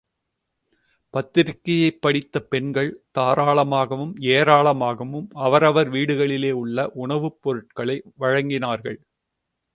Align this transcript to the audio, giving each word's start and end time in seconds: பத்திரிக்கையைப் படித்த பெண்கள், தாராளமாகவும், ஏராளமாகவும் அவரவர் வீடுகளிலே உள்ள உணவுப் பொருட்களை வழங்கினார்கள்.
பத்திரிக்கையைப் 1.13 1.99
படித்த 2.01 2.39
பெண்கள், 2.45 2.89
தாராளமாகவும், 3.17 4.15
ஏராளமாகவும் 4.29 5.29
அவரவர் 5.39 5.91
வீடுகளிலே 5.91 6.51
உள்ள 6.55 6.89
உணவுப் 6.95 7.39
பொருட்களை 7.41 7.97
வழங்கினார்கள். 8.19 8.99